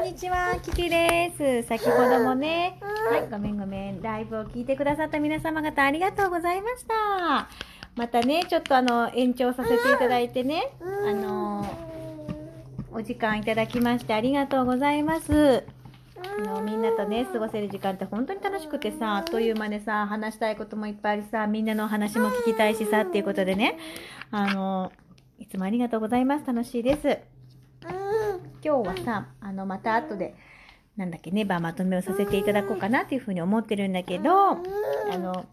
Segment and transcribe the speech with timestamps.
[0.00, 1.68] んにちは、キキです。
[1.68, 2.78] 先ほどもね、
[3.10, 7.48] はい、ごめんごめん、ライブを聞いてくださった皆様方ありがとうございました。
[7.96, 11.66] またね、ちょっとあの、延長させていただいてね、あの、
[12.92, 15.64] お時間いただきましてありがとうございます。
[16.16, 23.78] あのみんなとね過ごせる時間って本当に楽しくてさあっという間でさ話したいこともいっぱいありさみんなのお話も聞きたいしさっていうことでね。
[24.30, 24.92] あの
[25.38, 26.46] いつもありがとうございます。
[26.46, 27.39] 楽しいです
[28.64, 30.34] 今日はさあのまた後で
[30.96, 34.56] なんだっけねバまとめをさせていただこうかなっていうふうに思ってるんだけどあ
[35.18, 35.46] の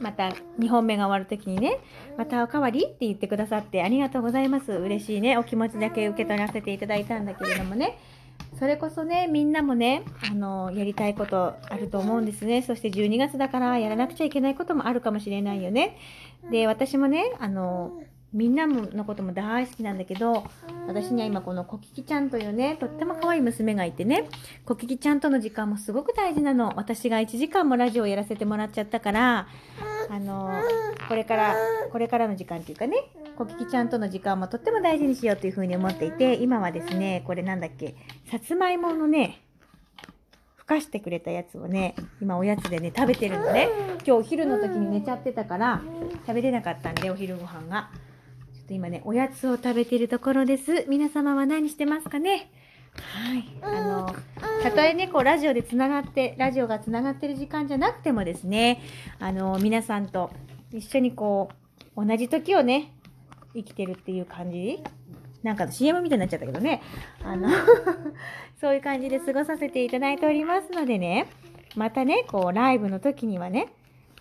[0.00, 1.78] また2本目が終わる時にね
[2.16, 4.72] またおかわりって言ってくださってありがとうございます。
[4.72, 5.36] 嬉しいね。
[5.36, 7.98] お気持ちだけ受け取らせていただいたんだけれどもね。
[8.58, 12.62] それこそねみんなもねあのやりたいことあると思うんですね。
[12.62, 15.96] そして12月だからやらなくちゃいけないこともあるかもしれないよね。
[16.50, 17.92] で私もねあの
[18.34, 20.44] みんなものことも大好きなんだけど
[20.88, 24.28] 私には今このコキキちゃんというねとっても可愛い娘がいてね
[24.64, 26.72] コキキちゃんとの時間もすごく大事なの。
[26.76, 29.46] 私が1時間もラジオをやらせてもらっちゃったから
[30.10, 30.50] あの
[31.08, 31.56] これから
[31.92, 32.96] これからの時間っていうかね
[33.36, 37.94] コキキちゃんとの時間もとっても大事にしようというふうに思っていて今はですねこれなんだっけ
[38.30, 39.42] さつまいものね
[40.56, 43.68] ふかしてくれたやつをね今おやつでね食べてるのね。
[44.06, 45.82] 今日お昼の時に寝ちゃってたから
[46.26, 47.90] 食べれなかったんでお昼ご飯が
[48.64, 50.86] っと今ねおやつを食べてるところです。
[50.88, 52.50] 皆様は何してますかね？
[52.96, 53.44] はい。
[53.62, 54.14] あの
[54.62, 58.82] たとえねこうラジオでつながってラジオがつながってる時間じゃなくてもですね
[59.20, 60.30] あの皆さんと
[60.72, 61.50] 一緒にこ
[61.96, 62.92] う同じ時をね
[63.54, 64.82] 生きてるっていう感じ？
[65.42, 66.80] なんかの CM みたいになっちゃったけどね。
[67.22, 67.48] あの
[68.60, 71.26] そういう感じで過ごさせていただいておりますのでね。
[71.76, 73.68] またねこうライブの時にはね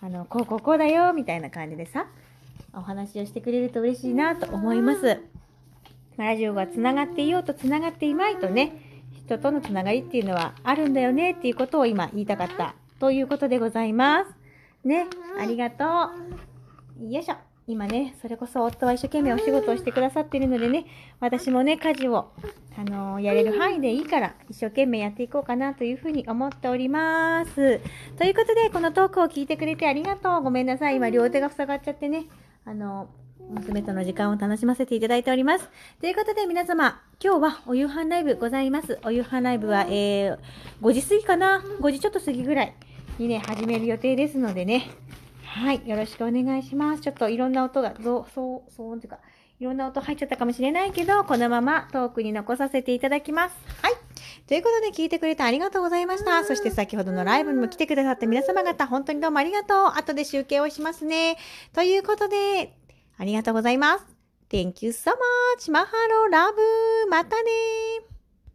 [0.02, 2.08] あのこうこうこうだよみたいな感じでさ
[2.74, 5.22] お話をしてくれると嬉しいなと思います。
[6.18, 14.88] ラジオがつながっていようとつながっていまいとね人とのつながりっていうのはあるんだよねっていうことを今言いたかったということでございます。
[14.88, 15.08] ね
[15.40, 15.86] ありがと
[17.00, 17.12] う。
[17.12, 17.36] よいしょ。
[17.66, 20.86] 今ねそれこそ夫は一生懸命お仕事をしてくださっているのでね
[21.22, 22.34] 私もね家事を、
[22.78, 27.80] あのーやれる範囲でいいから一生懸命やっていこうかなというふうに思っております。
[28.18, 30.44] ということでこのトークを聞いてくれてありがとう。
[30.44, 30.98] ごめんなさい。
[30.98, 32.26] 今両手が塞がっちゃってね。
[32.66, 33.10] あの
[33.50, 35.70] 娘との時間を楽しませていただいております。
[36.00, 39.00] ということで皆様、今日はお夕飯ライブございます。
[39.04, 40.38] お夕飯ライブは、えー、
[40.82, 42.74] 5時過ぎかな ?5 時ちょっと過ぎぐらい
[43.20, 44.90] にね、始める予定ですのでね。
[45.44, 47.02] はい、よろしくお願いします。
[47.02, 49.20] ちょっといろんな音が、そう、そう、そう、ていうか、
[49.60, 53.56] いろんな音入っちゃったかもしれないけど、このままトークに残させていただきます。
[53.82, 54.03] はい。
[54.54, 56.44] ということで聞いてくれてありがとうございました。
[56.44, 59.88] そして先ほどのライブにも来てくださった皆様方、本当にどうもありがとう。
[59.96, 61.38] 後で集計をしますね。
[61.74, 62.78] ということで、
[63.18, 64.06] ありがとうございます。
[64.52, 65.10] Thank you so
[65.58, 65.72] much.
[65.72, 66.60] マハロラブ。
[67.10, 68.13] またね